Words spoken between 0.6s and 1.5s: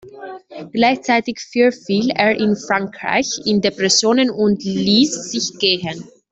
Gleichzeitig